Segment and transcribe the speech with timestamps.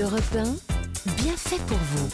[0.00, 0.44] Europe 1,
[1.22, 2.08] bien fait pour vous.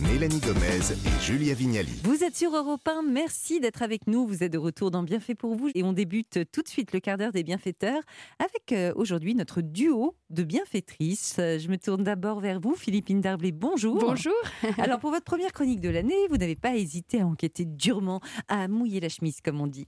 [0.00, 2.00] Mélanie Gomez et Julia Vignali.
[2.02, 4.26] Vous êtes sur Europe 1, merci d'être avec nous.
[4.26, 6.98] Vous êtes de retour dans Bienfait pour vous et on débute tout de suite le
[6.98, 8.02] quart d'heure des bienfaiteurs
[8.40, 11.34] avec euh, aujourd'hui notre duo de bienfaitrices.
[11.36, 13.52] Je me tourne d'abord vers vous, Philippine Darblé.
[13.52, 13.98] Bonjour.
[13.98, 14.34] Bonjour.
[14.78, 18.66] Alors pour votre première chronique de l'année, vous n'avez pas hésité à enquêter durement, à
[18.66, 19.86] mouiller la chemise comme on dit.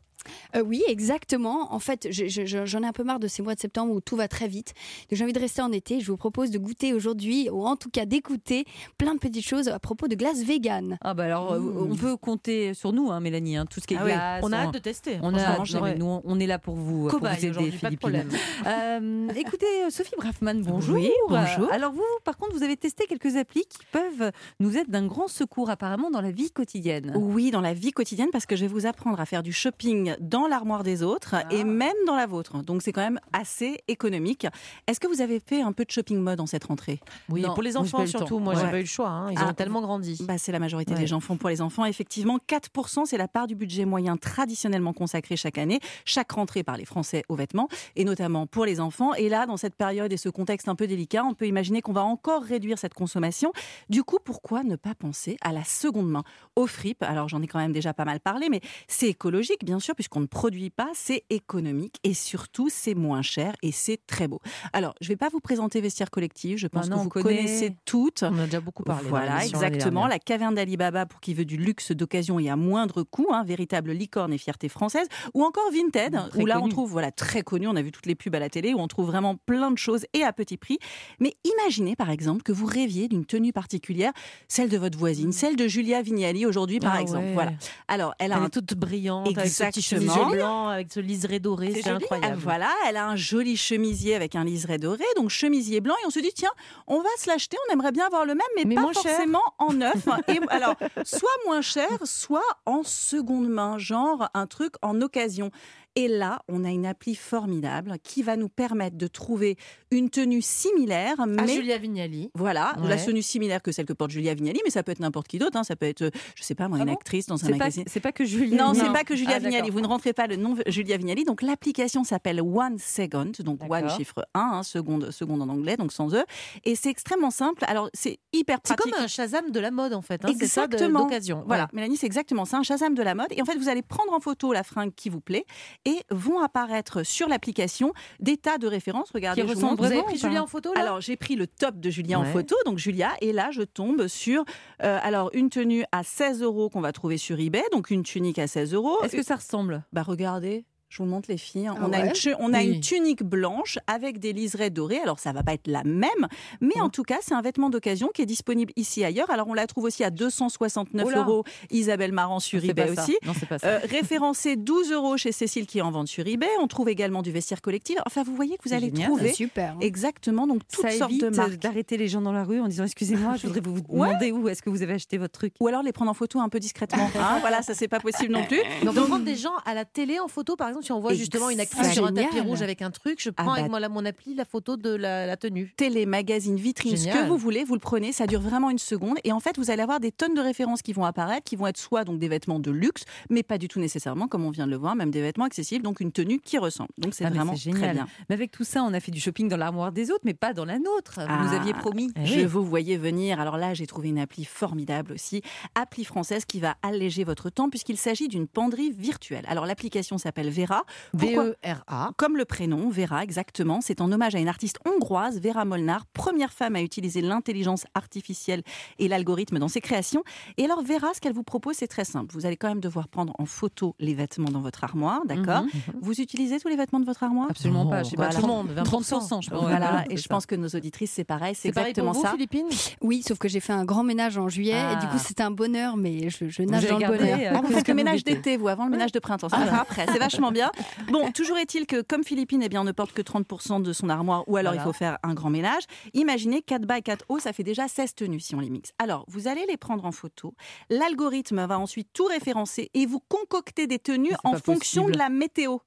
[0.57, 1.73] Euh, oui, exactement.
[1.73, 3.93] En fait, je- je- je- j'en ai un peu marre de ces mois de septembre
[3.95, 4.75] où tout va très vite.
[5.11, 6.01] Donc j'ai envie de rester en été.
[6.01, 8.65] Je vous propose de goûter aujourd'hui, ou en tout cas d'écouter,
[8.99, 10.99] plein de petites choses à propos de glace vegan.
[11.03, 13.95] Ah bah alors euh, on peut compter sur nous, hein, Mélanie, hein, tout ce qui
[13.95, 14.41] est Ah oui, glace.
[14.45, 15.19] on a hâte de tester.
[15.23, 15.63] On a franchement.
[15.63, 15.99] hâte, non, mais Ouais.
[15.99, 18.29] nous, on est là pour vous, pour vous aider, pas de problème.
[18.67, 20.97] Euh, écoutez, Sophie Braffman, bonjour.
[20.97, 21.65] Oui, bonjour.
[21.69, 24.31] Euh, Alors vous, par contre, vous avez testé quelques applis qui peuvent
[24.61, 27.13] nous être d'un grand secours apparemment dans la vie quotidienne.
[27.17, 30.12] Oui, dans la vie quotidienne, parce que je vais vous apprendre à faire du shopping
[30.21, 31.45] dans l'armoire des autres Ah.
[31.51, 32.63] et même dans la vôtre.
[32.63, 34.47] Donc c'est quand même assez économique.
[34.87, 37.01] Est-ce que vous avez fait un peu de shopping mode en cette rentrée?
[37.29, 38.39] Oui, Non, pour les enfants surtout.
[38.39, 38.61] Moi, Ouais.
[38.65, 39.09] j'ai pas eu le choix.
[39.09, 39.31] hein.
[39.33, 40.19] Ils Ah, ont tellement grandi.
[40.27, 41.01] bah, C'est la majorité Ouais.
[41.01, 41.85] des gens font pour les enfants.
[41.85, 46.77] Effectivement, 4%, c'est la part du budget moyen traditionnellement consacré chaque année, chaque rentrée par
[46.77, 49.15] les Français aux vêtements, et notamment pour les enfants.
[49.15, 51.93] Et là, dans cette période et ce contexte un peu délicat, on peut imaginer qu'on
[51.93, 53.53] va encore réduire cette consommation.
[53.89, 56.25] Du coup, pourquoi ne pas penser à la seconde main,
[56.57, 59.79] au fripe Alors, j'en ai quand même déjà pas mal parlé, mais c'est écologique, bien
[59.81, 64.27] sûr, puisqu'on ne produit pas, c'est économique, et surtout, c'est moins cher, et c'est très
[64.27, 64.41] beau.
[64.73, 67.37] Alors, je ne vais pas vous présenter Vestiaire Collectif, je pense non, que vous connaît.
[67.37, 68.25] connaissez toutes.
[68.25, 69.09] On a déjà beaucoup parlé.
[69.09, 70.09] Voilà, exactement.
[70.09, 73.93] La caverne d'Alibaba pour qui veut du luxe d'occasion et à moindre coût, hein, véritable
[73.93, 75.07] licorne et fierté française.
[75.35, 78.07] Ou encore Vinted, Très où là on trouve, voilà, très connu, on a vu toutes
[78.07, 80.57] les pubs à la télé, où on trouve vraiment plein de choses et à petit
[80.57, 80.79] prix.
[81.21, 84.11] Mais imaginez par exemple que vous rêviez d'une tenue particulière,
[84.49, 87.27] celle de votre voisine, celle de Julia Vignali aujourd'hui par Ah exemple.
[87.27, 87.35] ouais.
[87.35, 87.53] Voilà.
[87.87, 90.15] Alors, elle a Elle un est toute brillante, avec ce petit Exactement.
[90.25, 92.37] chemisier blanc, avec ce liseré doré, c'est Ah, incroyable.
[92.43, 96.11] voilà, elle a un joli chemisier avec un liseré doré, donc chemisier blanc, et on
[96.11, 96.51] se dit tiens,
[96.87, 99.03] on va se l'acheter, on aimerait bien avoir le même, mais, Mais pas cher.
[99.03, 100.07] forcément en neuf.
[100.29, 105.51] et alors, soit moins cher, soit en seconde main, genre un truc en occasion.
[105.95, 109.57] Et là, on a une appli formidable qui va nous permettre de trouver
[109.91, 112.31] une tenue similaire, À mais Julia Vignali.
[112.35, 112.89] voilà, Ouais.
[112.89, 115.39] la tenue similaire que celle que porte Julia Vignali, mais ça peut être n'importe qui
[115.39, 115.59] d'autre.
[115.59, 115.65] hein.
[115.65, 117.53] Ça peut être, euh, je sais pas, moi, Ah une bon actrice dans un C'est
[117.53, 117.85] pas, magazine.
[117.87, 118.57] c'est pas que Julien.
[118.69, 118.93] Non, c'est Non.
[118.95, 119.69] pas que Julia Ah, Vignali.
[119.71, 121.25] Vous ne rentrez pas le nom Julia Vignali.
[121.25, 125.93] Donc l'application s'appelle One Second, donc One chiffre 1, hein, seconde, seconde en anglais, donc
[125.93, 126.25] sans E.
[126.65, 127.65] Et c'est extrêmement simple.
[127.67, 128.95] Alors c'est hyper C'est pratique.
[128.95, 130.25] comme un Shazam de la mode, en fait.
[130.25, 130.29] hein.
[130.39, 131.01] C'est ça Exactement.
[131.01, 131.43] d'occasion.
[131.47, 131.69] Voilà, Ouais.
[131.75, 133.29] Mélanie, c'est exactement ça, un Shazam de la mode.
[133.33, 135.45] Et en fait, vous allez prendre en photo la fringue qui vous plaît
[135.85, 139.11] et vont apparaître sur l'application des tas de références.
[139.13, 139.77] Regardez, je vous.
[139.77, 142.25] Vous avez pris Julia en photo, là Alors, j'ai pris le top de Julien en
[142.25, 144.45] photo, donc Julia, et là, je tombe sur
[144.83, 148.39] euh, alors une tenue à 16 euros qu'on va trouver sur eBay, donc une tunique
[148.39, 149.03] à 16 euros.
[149.03, 149.85] Est-ce que ça ressemble?
[149.93, 151.71] Bah regardez, je vous montre les filles.
[151.71, 152.75] Ah on a, une, tu- on a Oui.
[152.75, 154.99] une tunique blanche avec des liserés dorés.
[154.99, 156.29] Alors ça va pas être la même,
[156.61, 159.31] mais en tout cas c'est un vêtement d'occasion qui est disponible ici ailleurs.
[159.31, 161.19] Alors on la trouve aussi à 269 Oh là.
[161.21, 161.45] euros.
[161.71, 163.17] Isabelle Marant sur eBay aussi.
[163.25, 163.67] Non, c'est pas ça.
[163.67, 166.47] Euh, référencé 12 euros chez Cécile qui est en vente sur eBay.
[166.61, 167.97] On trouve également du vestiaire collectif.
[168.07, 169.07] Enfin, vous voyez que vous allez génial.
[169.09, 169.75] trouver Super.
[169.81, 171.57] exactement donc toutes ça sortes évite de marques.
[171.57, 174.09] d'arrêter les gens dans la rue en disant excusez-moi, je voudrais vous Ouais.
[174.09, 175.55] demander où est-ce que vous avez acheté votre truc.
[175.61, 177.09] Ou alors les prendre en photo un peu discrètement.
[177.19, 177.39] hein.
[177.41, 178.61] voilà, ça c'est pas possible non plus.
[178.85, 181.15] Donc, on prend des gens à la télé en photo, par exemple, si on voit
[181.15, 182.47] justement une actrice sur un tapis Génial.
[182.47, 183.59] rouge avec un truc, je Ah prends bah.
[183.61, 185.73] avec moi, la- mon appli la photo de la, la tenue.
[185.77, 187.29] télé, magazine, vitrine, ce que Génial.
[187.29, 189.17] vous voulez, vous le prenez, ça dure vraiment une seconde.
[189.25, 191.67] Et en fait, vous allez avoir des tonnes de références qui vont apparaître, qui vont
[191.67, 194.67] être soit donc des vêtements de luxe, mais pas du tout nécessairement, comme on vient
[194.67, 196.91] de le voir, même des vêtements accessibles, donc une tenue qui ressemble.
[196.99, 197.95] Donc c'est Ah, vraiment c'est très génial.
[197.97, 198.07] bien.
[198.29, 200.53] Mais avec tout ça, on a fait du shopping dans l'armoire des autres, mais pas
[200.53, 201.15] dans la nôtre.
[201.17, 201.45] Vous Ah.
[201.45, 202.11] nous aviez promis.
[202.17, 202.45] Eh Je oui.
[202.45, 203.41] vous voyais venir.
[203.41, 205.43] Alors là, j'ai trouvé une appli formidable aussi,
[205.75, 209.45] appli française qui va alléger votre temps puisqu'il s'agit d'une penderie virtuelle.
[209.49, 210.72] Alors l'application s'appelle Vera.
[211.15, 212.11] V-E-R-A.
[212.17, 213.81] Comme le prénom, Vera, exactement.
[213.81, 218.63] C'est en hommage à une artiste hongroise, Vera Molnar, première femme à utiliser l'intelligence artificielle
[218.99, 220.23] et l'algorithme dans ses créations.
[220.59, 222.33] Et alors, Vera, ce qu'elle vous propose, c'est très simple.
[222.35, 225.71] Vous allez quand même devoir prendre en photo les vêtements dans votre armoire, d'accord Mhm.
[226.01, 227.47] Vous utilisez tous les vêtements de votre armoire?
[227.51, 228.03] Absolument pas.
[228.03, 229.61] Je sais pas, tout le monde, 30%, je pense.
[229.63, 230.29] Voilà, et je ça.
[230.29, 232.33] pense que nos auditrices, c'est pareil, c'est C'est pareil pour exactement vous, ça.
[232.33, 232.67] Philippine?
[233.01, 235.13] Oui, sauf que j'ai fait un grand ménage en juillet et du Ah.
[235.13, 237.39] coup c'était un bonheur, mais je, je nage dans le bonheur.
[237.41, 239.49] euh, Ah, vous faites le ménage d'été, vous, avant le ménage de printemps.
[239.49, 240.71] Ça faire après, c'est vachement bien.
[241.11, 244.45] Bon, toujours est-il que comme Philippine, eh bien, ne porte que 30% de son armoire,
[244.49, 244.83] ou alors Voilà.
[244.83, 245.83] il faut faire un grand ménage.
[246.15, 248.93] Imaginez 4 bas et 4 hauts, ça fait déjà 16 tenues si on les mixe.
[248.99, 250.55] Alors, vous allez les prendre en photo.
[250.91, 255.13] L'algorithme va ensuite tout référencer et vous concocter des tenues en fonction possible.
[255.15, 255.79] de la météo.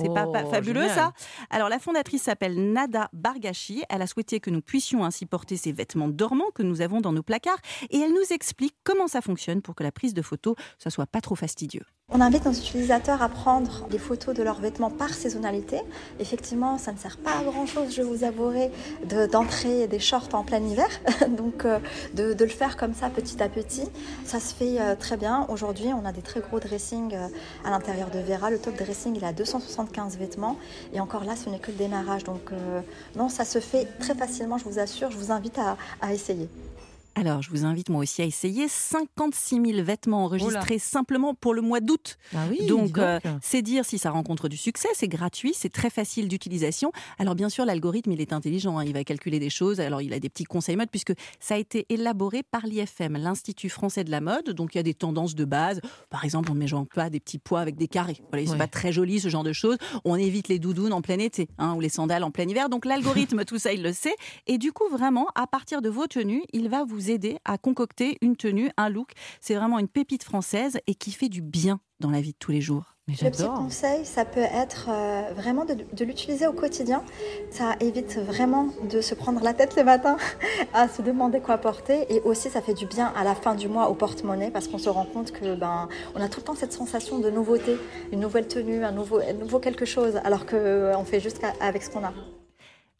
[0.00, 0.94] C'est pas, pas Oh, fabuleux génial.
[0.96, 1.12] ça?
[1.50, 3.82] Alors la fondatrice s'appelle Nada Bargashi.
[3.88, 7.12] Elle a souhaité que nous puissions ainsi porter ces vêtements dormants que nous avons dans
[7.12, 7.58] nos placards
[7.90, 11.06] et elle nous explique comment ça fonctionne pour que la prise de photo ça soit
[11.06, 11.82] pas trop fastidieux.
[12.10, 15.82] On invite nos utilisateurs à prendre des photos de leurs vêtements par saisonnalité.
[16.20, 18.70] Effectivement, ça ne sert pas à grand chose, je vous avouerai,
[19.10, 20.88] de- d'entrer des shorts en plein hiver.
[21.28, 21.78] Donc, euh,
[22.14, 23.84] de, le faire comme ça petit à petit,
[24.24, 25.46] ça se fait euh, très bien.
[25.50, 27.28] Aujourd'hui, on a des très gros dressings euh,
[27.66, 28.50] à l'intérieur de Vera.
[28.50, 30.56] Le top dressing, il a 275 vêtements.
[30.94, 32.24] Et encore là, ce n'est que le démarrage.
[32.24, 32.50] Donc,
[33.16, 35.10] non, ça se fait très facilement, je vous assure.
[35.10, 35.58] Je vous invite
[36.00, 36.48] à essayer.
[37.18, 41.62] Alors, je vous invite moi aussi à essayer 56 000 vêtements enregistrés simplement pour le
[41.62, 42.16] mois d'août.
[42.32, 45.68] Ah oui, dis Donc, euh, c'est dire si ça rencontre du succès, c'est gratuit, c'est
[45.72, 46.92] très facile d'utilisation.
[47.18, 49.80] Alors, bien sûr, l'algorithme, il est intelligent, hein, il va calculer des choses.
[49.80, 53.68] Alors, il a des petits conseils mode, puisque ça a été élaboré par l'IFM, l'Institut
[53.68, 54.50] français de la mode.
[54.50, 55.80] Donc, il y a des tendances de base.
[56.10, 58.18] Par exemple, on ne met genre pas des petits pois avec des carrés.
[58.30, 58.58] Voilà, c'est Ouais.
[58.58, 59.76] pas très joli, ce genre de choses.
[60.04, 62.68] On évite les doudounes en plein été, hein, ou les sandales en plein hiver.
[62.68, 64.14] Donc, l'algorithme, tout ça, il le sait.
[64.46, 68.18] Et du coup, vraiment, à partir de vos tenues, il va vous aider à concocter
[68.20, 69.12] une tenue, un look.
[69.40, 72.52] C'est vraiment une pépite française et qui fait du bien dans la vie de tous
[72.52, 72.94] les jours.
[73.08, 77.02] Mais Le petit conseil, ça peut être euh, vraiment de, de l'utiliser au quotidien.
[77.50, 80.18] Ça évite vraiment de se prendre la tête le matin
[80.74, 82.04] à se demander quoi porter.
[82.14, 84.76] Et aussi, ça fait du bien à la fin du mois au porte-monnaie parce qu'on
[84.76, 87.78] se rend compte que ben, on a tout le temps cette sensation de nouveauté,
[88.12, 91.88] une nouvelle tenue, un nouveau, un nouveau quelque chose, alors qu'on fait juste avec ce
[91.88, 92.12] qu'on a.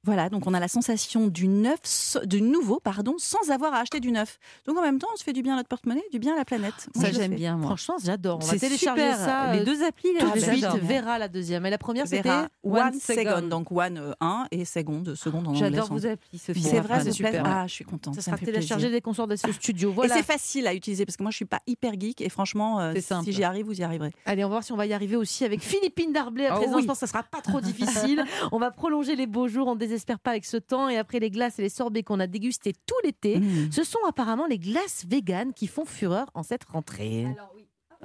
[0.05, 4.00] Voilà, donc on a la sensation du neuf, du nouveau, pardon, sans avoir à acheter
[4.00, 4.39] du neuf.
[4.67, 6.37] Donc en même temps, on se fait du bien à notre porte-monnaie, du bien à
[6.37, 6.89] la planète.
[6.95, 7.67] Moi, Ça, j'aime bien, moi.
[7.67, 8.39] Franchement, j'adore.
[8.43, 9.19] On va C'est télécharger super.
[9.19, 9.53] ça.
[9.53, 10.65] Les euh, deux applis, là, tout de suite.
[10.83, 11.67] Vera la deuxième.
[11.67, 13.15] Et la première, c'était Vera, One one, second.
[13.25, 13.49] second.
[13.49, 15.61] donc one 1 et second, seconde en anglais.
[15.61, 16.62] J'adore vos applis, Sophie.
[16.62, 17.43] C'est vrai, Ça c'est super.
[17.45, 18.15] Ah, je suis contente.
[18.15, 19.93] Ça ça sera téléchargé dès qu'on sort de ce studio.
[19.93, 20.15] Voilà.
[20.15, 22.81] Et c'est facile à utiliser parce que moi je suis pas hyper geek et franchement,
[22.81, 24.12] euh, si j'y arrive, vous y arriverez.
[24.27, 26.69] Allez, on va voir si on va y arriver aussi avec Philippine Darblay à 13
[26.69, 26.77] ans.
[26.77, 26.83] oui.
[26.83, 28.25] Je pense que ça sera pas trop difficile.
[28.53, 29.75] on va prolonger les beaux jours.
[29.75, 30.88] Ne désespère pas avec ce temps.
[30.88, 33.73] Et après les glaces et les sorbets qu'on a dégustés tout l'été, Mmh.
[33.73, 37.26] ce sont apparemment les glaces véganes qui font fureur en cette rentrée.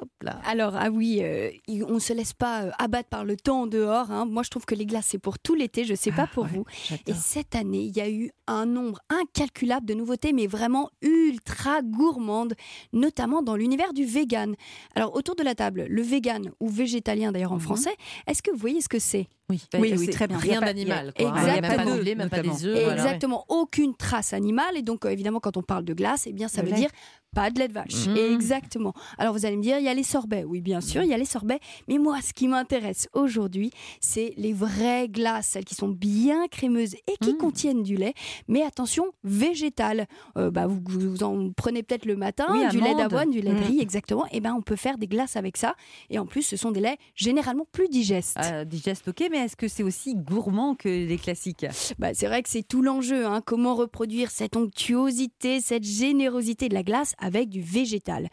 [0.02, 0.42] Hop là.
[0.46, 1.52] Alors, ah oui, euh,
[1.88, 4.10] on ne se laisse pas euh, abattre par le temps dehors.
[4.10, 4.26] hein.
[4.26, 5.84] Moi, je trouve que les glaces, c'est pour tout l'été.
[5.86, 6.66] Je ne sais pas pour vous.
[7.06, 11.84] Et cette année, il y a eu un nombre incalculable de nouveautés, mais vraiment ultra
[11.84, 12.56] gourmandes,
[12.92, 14.56] notamment dans l'univers du vegan.
[14.96, 17.62] Alors, autour de la table, le vegan ou végétalien d'ailleurs en Mhm.
[17.62, 17.96] français,
[18.26, 19.28] est-ce que vous voyez ce que c'est?
[19.50, 20.38] Oui, Oui, oui, très bien.
[20.38, 21.14] Rien Il y a pas- d'animal.
[21.14, 21.96] pas Exactement.
[21.98, 22.74] de lait, même pas des œufs.
[22.84, 22.94] voilà, ouais.
[22.94, 24.78] Exactement, aucune trace animale.
[24.78, 26.80] Et donc, euh, évidemment, quand on parle de glace, eh bien, ça Le veut lait.
[26.80, 26.90] dire
[27.36, 28.08] pas de lait de vache.
[28.08, 28.16] Mhm.
[28.36, 28.94] Exactement.
[29.18, 30.44] Alors, vous allez me dire, il y a les sorbets.
[30.48, 31.60] Oui, bien sûr, il y a les sorbets.
[31.88, 36.94] Mais moi, ce qui m'intéresse aujourd'hui, c'est les vraies glaces, celles qui sont bien crémeuses
[36.94, 37.38] et qui Mhm.
[37.38, 38.14] contiennent du lait.
[38.48, 40.06] Mais attention, végétal.
[40.38, 43.50] Euh, bah, vous, vous en prenez peut-être le matin, Oui, du lait d'avoine, du lait
[43.52, 43.64] de Mhm.
[43.64, 44.26] riz, exactement.
[44.32, 45.76] Et ben, on peut faire des glaces avec ça.
[46.12, 48.38] Et en plus, ce sont des laits généralement plus digestes.
[48.44, 51.66] Euh, digeste, ok, mais est-ce que c'est aussi gourmand que les classiques?
[51.98, 53.26] Bah, c'est vrai que c'est tout l'enjeu.
[53.26, 53.42] hein.
[53.44, 58.30] Comment reproduire cette onctuosité, cette générosité de la glace avec du végétal?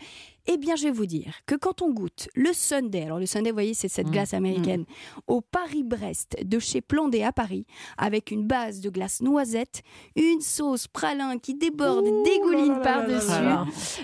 [0.46, 3.50] Eh bien, je vais vous dire que quand on goûte le Sunday, alors le Sunday,
[3.50, 4.84] vous voyez, c'est cette Mmh, glace américaine,
[5.26, 7.66] au Paris-Brest de chez Plandé à Paris,
[7.98, 9.82] avec une base de glace noisette,
[10.16, 13.30] une sauce pralin qui déborde dégouline par-dessus,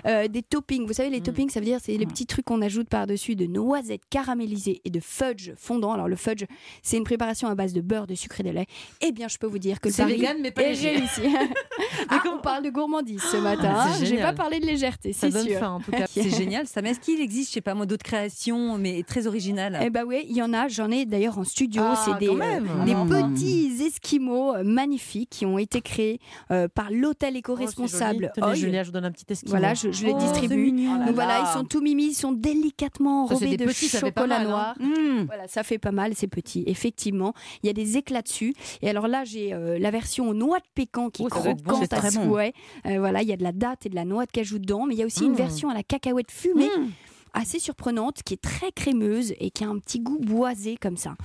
[0.07, 0.87] euh, des toppings.
[0.87, 1.23] Vous savez, les Mm.
[1.23, 2.09] toppings, ça veut dire c'est les Mm.
[2.11, 5.93] petits trucs qu'on ajoute par-dessus de noisettes caramélisées et de fudge fondant.
[5.93, 6.45] Alors le fudge,
[6.83, 8.67] c'est une préparation à base de beurre, de sucre et de lait.
[9.01, 10.91] Eh bien, je peux vous dire que le C'est vegan, mais pas léger.
[10.97, 11.23] réussi.
[12.11, 13.73] ah, on parle de gourmandise ce matin.
[13.75, 15.59] Ah, c'est Je vais pas parler de légèreté, c'est sûr.
[15.59, 16.07] faim en tout cas.
[16.31, 16.83] C'est génial ça.
[16.83, 19.79] Mais est-ce qu'il existe, je sais pas moi, d'autres créations, mais très originales?
[19.83, 20.69] Eh ben oui, il y en a.
[20.69, 21.83] J'en ai d'ailleurs en studio.
[21.85, 23.09] Ah, c'est des, euh, des Mmh.
[23.35, 26.19] petits esquimaux euh, magnifiques qui ont été créés
[26.51, 28.55] euh, par l'hôtel Oh, éco-responsable Oi.
[28.55, 29.51] Julia, je vous donne un petit esquimau.
[29.51, 30.71] Voilà, je, je les Oh, distribue.
[30.73, 34.49] Donc voilà, ils sont tout mimi, ils sont délicatement enrobés de petits, chocolat mal, hein.
[34.49, 34.75] noir.
[34.81, 35.25] Mmh.
[35.27, 36.65] Voilà, ça fait pas mal, c'est petit.
[36.67, 38.55] Effectivement, il y a des éclats dessus.
[38.83, 41.41] Et alors là, j'ai euh, la version aux noix de pécan qui est Oh, bon,
[41.55, 42.25] croquante c'est à très bon.
[42.31, 42.53] souhait.
[42.87, 44.87] Euh, voilà, il y a de la date et de la noix de cajou dedans,
[44.87, 45.37] mais il y a aussi une Mm.
[45.37, 45.83] version à la
[46.17, 46.69] cacahuète fumée.
[46.69, 46.91] Mmh.
[47.35, 51.17] assez surprenante, qui est très crémeuse et qui a un petit goût boisé comme ça.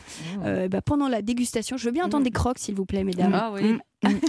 [0.43, 3.33] Euh, bah, pendant la dégustation, je veux bien entendre des crocs, s'il vous plaît, mesdames.
[3.33, 3.77] Ah oui.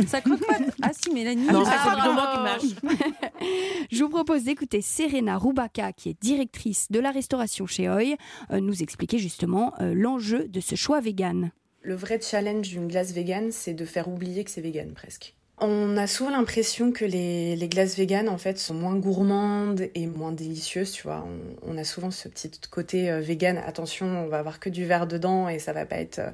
[0.06, 0.58] Ça croque pas.
[0.80, 1.46] Ah si, Mélanie.
[1.46, 2.62] Non, ça croque.
[2.62, 2.98] qui mâche.
[3.90, 8.16] Je vous propose d'écouter Serena Rubaka, qui est directrice de la restauration chez Oi,
[8.52, 11.50] euh, nous expliquer justement euh, l'enjeu de ce choix vegan.
[11.80, 15.34] Le vrai challenge d'une glace végane, c'est de faire oublier que c'est vegan presque.
[15.64, 20.32] On a souvent l'impression que les, glaces véganes en fait sont moins gourmandes et moins
[20.32, 21.24] délicieuses, tu vois.
[21.64, 24.84] On, on a souvent ce petit côté euh, vegan, attention, on va avoir que du
[24.84, 26.30] verre dedans et ça va pas être euh,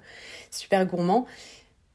[0.51, 1.27] super gourmand.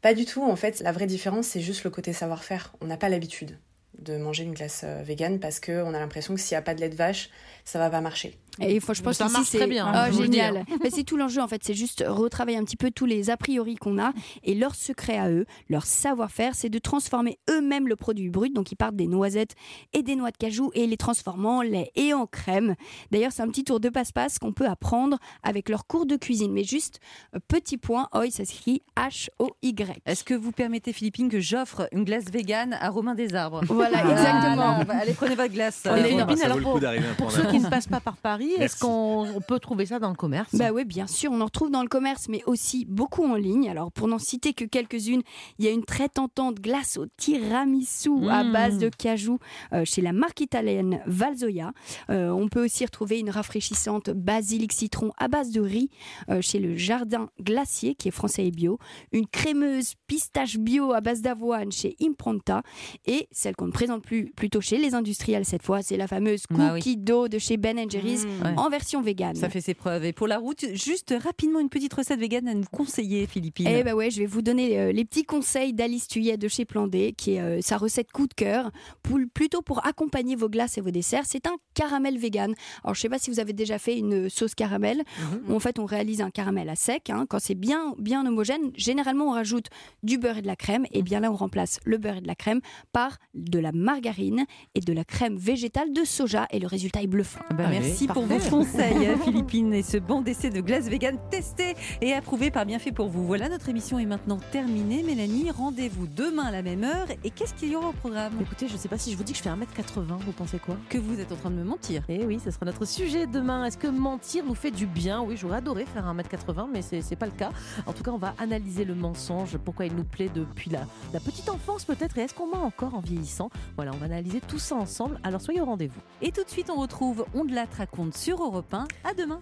[0.04, 2.72] Pas du tout, en fait, la vraie différence c'est juste le côté savoir-faire.
[2.82, 3.58] On n'a pas l'habitude
[3.98, 6.76] de manger une glace euh, végane parce qu'on a l'impression que s'il n'y a pas
[6.76, 7.32] de lait de vache,
[7.66, 8.38] ça va pas marcher.
[8.60, 10.66] Et faut- je pense Ça marche c'est très bien, Ah, dis, génial.
[10.84, 13.38] Mais c'est tout l'enjeu en fait, c'est juste retravailler un petit peu tous les a
[13.38, 17.96] priori qu'on a et leur secret à eux, leur savoir-faire, c'est de transformer eux-mêmes le
[17.96, 18.54] produit brut.
[18.54, 19.56] Donc ils partent des noisettes
[19.94, 22.76] et des noix de cajou et les transformant en lait et en crème.
[23.12, 26.52] D'ailleurs, c'est un petit tour de passe-passe qu'on peut apprendre avec leur cours de cuisine.
[26.54, 27.00] Mais juste
[27.36, 30.02] euh, petit point, oi, ça s'écrit H-O-Y.
[30.06, 33.62] Est-ce que vous permettez, Philippine, que j'offre une glace végane à Romain des Arbres?
[33.68, 35.00] Voilà, Ah, exactement.
[35.02, 35.84] allez, prenez votre glace.
[35.86, 36.80] On Euh, vaut alors pour-
[37.18, 40.10] Pour ceux qui ne passent pas par Paris, est-ce qu'on on peut trouver ça dans
[40.10, 43.24] le commerce Bah oui, bien sûr, on en retrouve dans le commerce, mais aussi beaucoup
[43.26, 43.70] en ligne.
[43.70, 45.22] Alors, pour n'en citer que quelques-unes,
[45.60, 48.52] il y a une très tentante glace au tiramisu à Mmh.
[48.52, 49.40] base de cajou
[49.74, 51.72] euh, chez la marque italienne Valzoia.
[52.10, 55.90] Euh, on peut aussi retrouver une rafraîchissante basilic citron à base de riz
[56.30, 58.80] euh, chez le Jardin Glacier, qui est français et bio.
[59.12, 62.64] Une crémeuse pistache bio à base d'avoine chez Impronta.
[63.06, 66.44] Et celle qu'on ne présente plus plutôt chez les industriels cette fois, c'est la fameuse
[66.52, 66.80] Ah oui.
[66.80, 68.54] cookie dough de chez Ben Jerry's Ouais.
[68.58, 69.36] en version végane.
[69.36, 70.06] Ça fait ses preuves.
[70.06, 73.68] Et pour la route, juste rapidement une petite recette végane à nous conseiller, Philippine.
[73.70, 76.66] Eh ben ouais, je vais vous donner euh, les petits conseils d'Alice Tuyet de chez
[76.66, 78.72] Plan D, qui est euh, sa recette coup de cœur,
[79.02, 81.24] pour- plutôt pour accompagner vos glaces et vos desserts.
[81.26, 82.54] C'est un caramel vegan.
[82.84, 85.04] Alors je sais pas si vous avez déjà fait une sauce caramel.
[85.48, 85.54] Mhm.
[85.56, 87.10] En fait, on réalise un caramel à sec.
[87.10, 87.26] hein.
[87.30, 89.68] Quand c'est bien bien homogène, généralement on rajoute
[90.04, 90.86] du beurre et de la crème.
[90.92, 92.62] Et bien là, on remplace le beurre et de la crème
[92.92, 96.48] par de la margarine et de la crème végétale de soja.
[96.52, 97.40] Et le résultat est bluffant.
[97.50, 98.23] Ah bah, Allez, merci pour.
[98.26, 102.92] Vos conseils, Philippine, et ce bon d'essai de glace vegan testé et approuvé par Bienfait
[102.92, 103.26] pour vous.
[103.26, 105.04] Voilà, notre émission est maintenant terminée.
[105.04, 107.08] Mélanie, rendez-vous demain à la même heure.
[107.24, 108.34] Et qu'est-ce qu'il y aura au programme?
[108.42, 110.78] Écoutez, je sais pas si je vous dis que je fais 1m80, vous pensez quoi?
[110.90, 112.04] Que vous êtes en train de me mentir.
[112.10, 113.66] Eh oui, ce sera notre sujet demain.
[113.66, 115.22] Est-ce que mentir vous fait du bien?
[115.22, 117.52] Oui, j'aurais adoré faire 1m80, mais c'est c'est pas le cas.
[117.86, 120.82] En tout cas, on va analyser le mensonge, pourquoi il nous plaît depuis la,
[121.14, 123.50] la petite enfance peut-être, et est-ce qu'on ment encore en vieillissant?
[123.76, 125.20] Voilà, on va analyser tout ça ensemble.
[125.24, 126.00] Alors soyez au rendez-vous.
[126.22, 128.88] Et tout de suite, on retrouve On de la raconte sur Europe 1.
[129.04, 129.42] À demain.